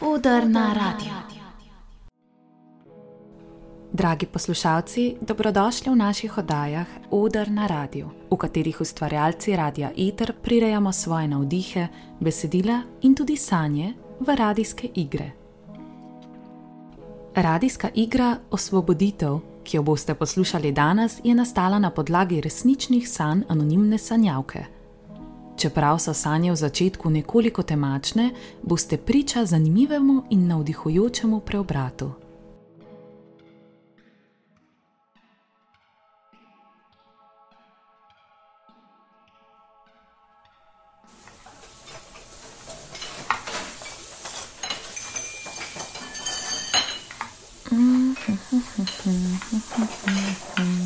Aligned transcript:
Udar 0.00 0.48
na 0.48 0.72
radio. 0.72 1.12
Dragi 3.92 4.26
poslušalci, 4.26 5.16
dobrodošli 5.20 5.92
v 5.92 5.96
naših 5.96 6.38
oddajah 6.38 6.86
Udar 7.10 7.50
na 7.50 7.66
radio, 7.66 8.10
v 8.30 8.36
katerih 8.36 8.80
ustvarjalci 8.80 9.56
radia 9.56 9.90
ITER 9.96 10.32
prirejamo 10.42 10.92
svoje 10.92 11.28
navdihe, 11.28 11.88
besedila 12.20 12.82
in 13.02 13.14
tudi 13.14 13.36
sanje 13.36 13.94
v 14.20 14.36
radijske 14.36 14.88
igre. 14.94 15.30
Radijska 17.34 17.88
igra 17.94 18.36
Osvoboditev, 18.50 19.38
ki 19.64 19.76
jo 19.76 19.82
boste 19.82 20.14
poslušali 20.14 20.72
danes, 20.72 21.20
je 21.24 21.34
nastala 21.34 21.78
na 21.78 21.90
podlagi 21.90 22.40
resničnih 22.40 23.08
sanj 23.08 23.42
anonimne 23.48 23.98
sanjavke. 23.98 24.75
Čeprav 25.56 25.98
so 25.98 26.14
sanje 26.14 26.52
v 26.52 26.56
začetku 26.56 27.10
nekoliko 27.10 27.62
temačne, 27.62 28.30
boste 28.62 28.96
priča 28.96 29.44
zanimivemu 29.44 30.22
in 30.30 30.46
navdihujočemu 30.46 31.40
preobratu. 31.40 32.12
Temna 47.68 48.14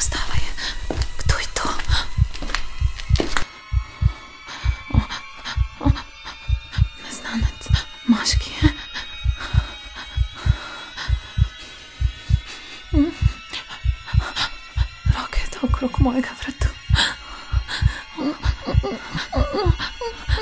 je. 0.00 0.52
Kdo 1.24 1.38
je 1.38 1.46
to? 1.54 1.68
O, 4.94 5.00
o, 5.80 5.90
Neznanec, 7.04 7.68
moški 8.06 8.50
je. 8.50 8.72
Mm. 12.92 13.12
Roke 15.14 15.40
je 15.40 15.58
okrog 15.62 16.00
mojega 16.00 16.28
vratu. 16.42 16.68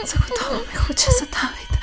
Zagotovo 0.06 0.64
me 0.72 0.78
hoče 0.78 1.10
zadaviti. 1.20 1.73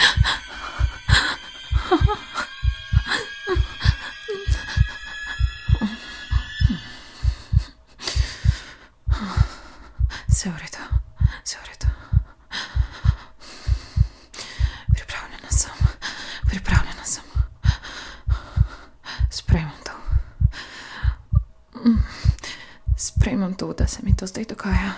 Sprejmem 23.51 23.57
to, 23.57 23.73
da 23.73 23.87
se 23.87 23.99
mi 24.03 24.15
to 24.15 24.27
zdaj 24.27 24.45
dogaja. 24.45 24.93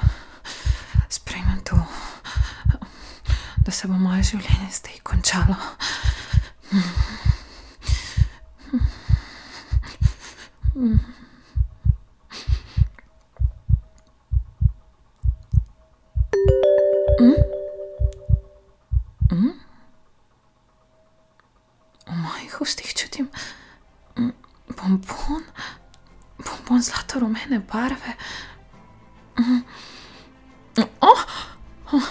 Sprejmem 1.09 1.61
to, 1.63 1.75
da 3.65 3.71
se 3.71 3.87
bo 3.87 3.93
moje 3.93 4.23
življenje 4.23 4.69
zdaj 4.71 4.99
končalo. 5.03 5.55
V 22.05 22.13
mojih 22.13 22.61
ustih 22.61 22.93
čutim 22.93 23.29
mm, 24.17 24.29
bombon, 26.63 26.81
bombon 26.81 26.81
zlato-rumene 26.81 27.59
barve. 27.59 28.15
Oh! 31.01 31.25
Oh! 31.93 32.03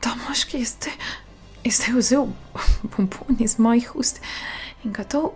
Ta 0.00 0.14
moški 0.28 0.58
je 0.58 0.64
zdaj, 0.64 0.92
je 1.64 1.72
zdaj 1.72 1.94
vzel 1.98 2.26
bombon 2.82 3.36
iz 3.38 3.58
mojih 3.58 3.96
ust 3.96 4.20
in 4.84 4.92
ga 4.92 5.04
to 5.04 5.34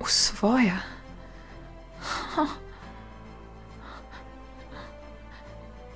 usvoja. 0.00 0.80
Oh. 2.36 2.48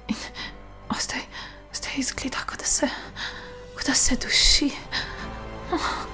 In, 0.08 0.16
oh, 0.90 1.00
zdaj, 1.00 1.22
zdaj 1.72 1.92
izgleda, 1.96 2.38
kot 2.46 2.58
da 2.58 2.66
se, 2.66 2.88
kot 3.76 3.86
da 3.86 3.94
se 3.94 4.16
duši. 4.16 4.70
Padam, 5.70 6.13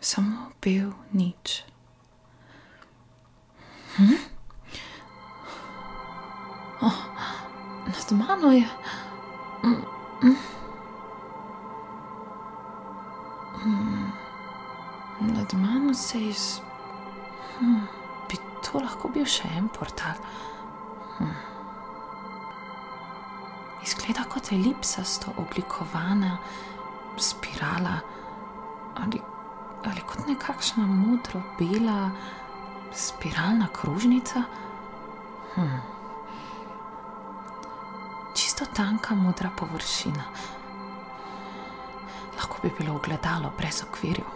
Samo 0.00 0.50
bil 0.60 0.92
nič. 1.12 1.70
Nad 8.10 8.12
mano 8.12 8.52
je. 8.52 8.68
Mm, 9.64 9.84
mm. 10.22 10.36
Mm. 13.64 14.12
Nad 15.20 15.54
mano 15.54 15.94
se 15.94 16.18
je. 16.18 16.28
Iz... 16.28 16.60
Hm. 17.58 17.84
Bi 18.28 18.36
to 18.62 18.78
lahko 18.78 19.08
bil 19.08 19.26
še 19.26 19.48
en 19.56 19.68
portal? 19.68 20.16
Hm. 21.18 21.49
Izgleda 23.90 24.24
kot 24.30 24.52
elipsasto 24.54 25.34
oblikovana 25.36 26.38
spirala 27.18 27.98
ali, 29.02 29.20
ali 29.84 30.02
kot 30.06 30.26
nekakšna 30.28 30.86
modro-bela 30.86 32.10
spiralna 32.94 33.66
krožnica. 33.74 34.42
Hm 35.54 35.80
čisto 38.60 38.64
tanka 38.76 39.14
modra 39.14 39.50
površina. 39.56 40.24
Lahko 42.36 42.58
bi 42.62 42.70
bilo 42.78 42.94
ogledalo 42.94 43.52
brez 43.58 43.82
okvirjev. 43.82 44.26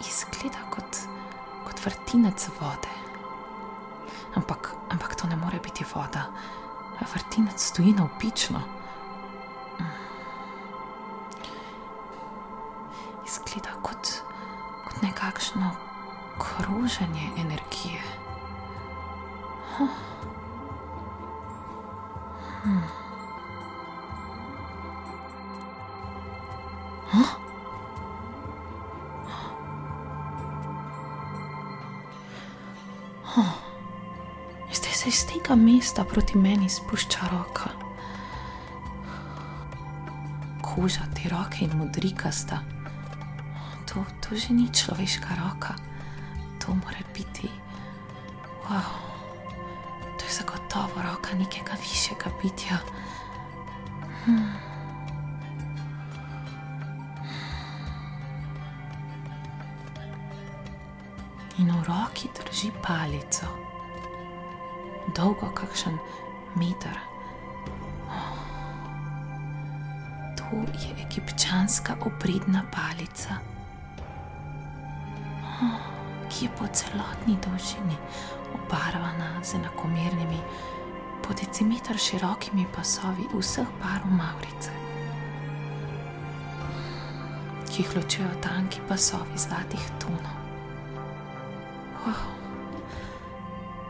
Izgleda 0.00 0.58
kot, 0.70 0.96
kot 1.64 1.84
vrtinec 1.84 2.48
vode. 2.60 2.95
Ampak, 4.36 4.74
ampak 4.88 5.14
to 5.14 5.26
ne 5.26 5.36
more 5.36 5.58
biti 5.60 5.84
voda. 5.94 6.26
Vrtinec 7.14 7.60
stoji 7.60 7.92
navpično. 7.92 8.60
Izgleda 13.26 13.72
kot, 13.82 14.08
kot 14.84 15.02
nekakšno 15.02 15.70
kroženje 16.38 17.30
energije. 17.36 18.02
Zdaj 22.66 23.05
tega 35.46 35.62
mesta 35.62 36.04
proti 36.04 36.38
meni 36.38 36.68
spušča 36.68 37.28
roka. 37.30 37.70
koža, 40.62 41.06
te 41.14 41.28
roke 41.28 41.64
in 41.64 41.70
modrikasta. 41.78 42.58
To, 43.86 44.02
to 44.20 44.34
že 44.34 44.50
ni 44.50 44.66
človeška 44.68 45.28
roka, 45.38 45.74
to 46.58 46.74
mora 46.74 46.98
biti. 47.14 47.46
Wow. 48.66 48.98
To 50.18 50.22
je 50.26 50.32
zagotovo 50.34 50.98
roka 50.98 51.38
nekega 51.38 51.78
višjega 51.78 52.26
bitja. 52.42 52.78
Hmm. 54.24 54.50
In 61.58 61.70
v 61.70 61.82
roki 61.86 62.28
drži 62.34 62.74
palico, 62.82 63.65
dolgo 65.16 65.50
kakšen 65.54 65.98
meter. 66.56 66.98
To 70.36 70.62
je 70.78 71.06
egipčanska 71.06 71.96
obredna 72.06 72.62
palica, 72.70 73.40
ki 76.28 76.44
je 76.44 76.50
po 76.58 76.66
celotni 76.72 77.36
dolžini 77.42 77.96
obarvana 78.54 79.42
z 79.42 79.54
enakomernimi, 79.54 80.40
po 81.26 81.34
decimeter 81.34 81.98
širokimi 81.98 82.66
pasovi 82.76 83.26
vseh 83.34 83.68
parov 83.82 84.12
Maurice, 84.12 84.70
ki 87.66 87.82
jih 87.82 87.96
ločujejo 87.96 88.34
tanki 88.42 88.80
pasovi 88.88 89.38
zlatih 89.38 89.90
tonov. 89.98 90.45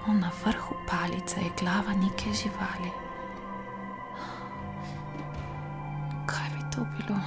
Na 0.06 0.30
vrhu 0.44 0.76
palice 0.86 1.40
je 1.40 1.50
glava 1.58 1.92
neke 1.92 2.32
živali. 2.32 2.90
Kaj 6.26 6.48
bi 6.54 6.62
to 6.70 6.86
bilo? 6.96 7.20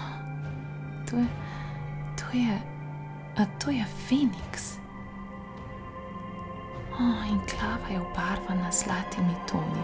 To 1.10 1.18
je, 1.18 1.28
to 2.16 2.38
je, 2.38 2.62
to 3.60 3.72
je 3.72 3.86
Feniks. 3.86 4.80
Oh, 6.94 7.30
in 7.30 7.40
glava 7.52 7.88
je 7.90 8.02
obarvana 8.02 8.72
z 8.72 8.84
zlatimi 8.84 9.36
toni. 9.52 9.84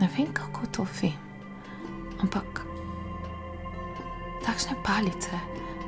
Ne 0.00 0.08
vem, 0.18 0.32
kako 0.32 0.66
to 0.66 0.86
ve, 1.02 1.12
ampak 2.22 2.66
takšne 4.46 4.78
palice 4.86 5.38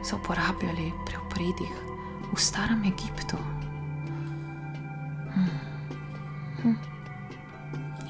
so 0.03 0.17
uporabljali 0.17 0.93
pri 1.07 1.17
opredih 1.17 1.75
v 2.33 2.37
starem 2.37 2.83
Egiptu. 2.85 3.39
Hmm. 5.35 5.59
Hm. 6.63 6.77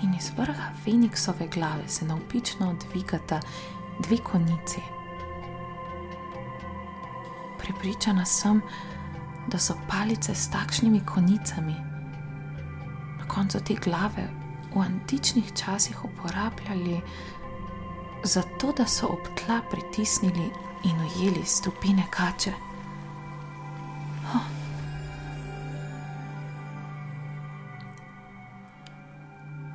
In 0.02 0.14
iz 0.14 0.32
vrha 0.36 0.72
Feniksove 0.84 1.48
glave 1.48 1.88
se 1.88 2.04
navpično 2.04 2.74
dvigata 2.88 3.40
dve 3.98 4.16
konici. 4.18 4.80
Pripričana 7.58 8.24
sem, 8.24 8.62
da 9.48 9.58
so 9.58 9.74
palice 9.88 10.34
s 10.34 10.50
takšnimi 10.50 11.00
konicami 11.06 11.74
na 13.18 13.28
koncu 13.28 13.60
te 13.60 13.74
glave 13.74 14.28
v 14.74 14.80
antičnih 14.80 15.52
časih 15.54 16.04
uporabljali 16.04 17.00
zato, 18.24 18.72
da 18.72 18.86
so 18.86 19.06
ob 19.06 19.28
tla 19.34 19.60
pritisnili 19.70 20.50
in 20.84 21.00
ujeli 21.00 21.44
stopine 21.44 22.04
kače. 22.10 22.52
Oh. 24.34 24.46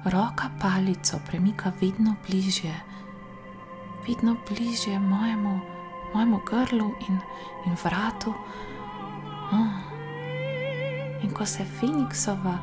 Roka 0.05 0.49
palico 0.61 1.19
premika 1.25 1.71
vedno 1.81 2.15
bližje, 2.27 2.75
vedno 4.07 4.35
bližje 4.49 4.99
mojemu, 4.99 5.59
mojemu 6.13 6.41
grlu 6.45 6.91
in, 7.09 7.19
in 7.65 7.75
vratu. 7.83 8.33
Oh. 9.51 9.93
In 11.23 11.31
ko 11.33 11.45
se 11.45 11.65
Feniksova 11.79 12.57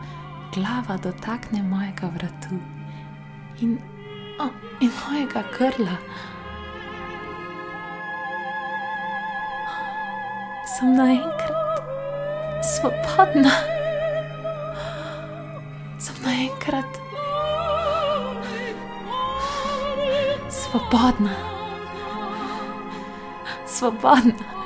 glava 0.55 0.97
dotakne 0.97 1.63
mojega 1.63 2.07
vratu 2.07 2.55
in 3.61 3.79
in 4.81 4.93
mojega 5.01 5.43
grla. 5.57 5.97
Sem 10.71 10.95
naenkrat 10.97 11.83
svobodna, 12.65 13.53
sem 15.99 16.17
naenkrat 16.25 17.03
svobodna, 20.49 21.35
svobodna. 23.67 24.61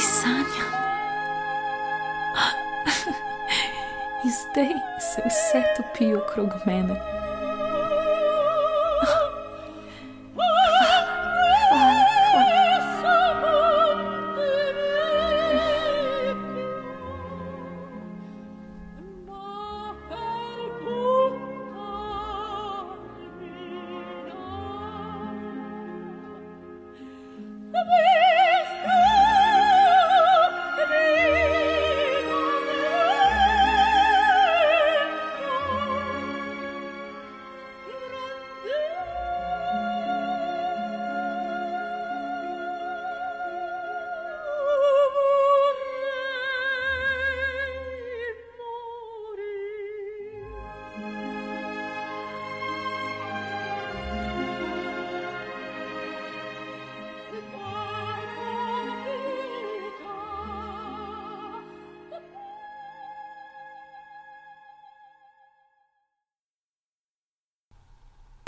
Sanjam. 0.00 0.72
In 4.24 4.30
zdaj 4.30 4.72
se 4.98 5.22
vse 5.26 5.64
topi 5.76 6.14
okrog 6.14 6.50
mene. 6.66 7.19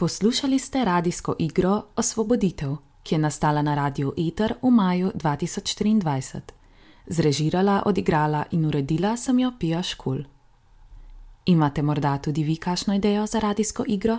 Poslušali 0.02 0.58
ste 0.58 0.84
radijsko 0.84 1.34
igro 1.38 1.82
Osvoboditev, 1.96 2.76
ki 3.02 3.14
je 3.14 3.18
nastala 3.18 3.62
na 3.62 3.74
Radiu 3.74 4.12
Eter 4.18 4.54
v 4.62 4.70
maju 4.70 5.12
2023. 5.14 6.40
Zrežirala, 7.06 7.82
odigrala 7.86 8.44
in 8.50 8.66
uredila 8.66 9.16
sem 9.16 9.38
jo 9.38 9.52
Pija 9.58 9.82
Škul. 9.82 10.18
Imate 11.46 11.82
morda 11.82 12.18
tudi 12.18 12.42
vi 12.42 12.56
kakšno 12.56 12.94
idejo 12.94 13.26
za 13.26 13.38
radijsko 13.38 13.84
igro? 13.86 14.18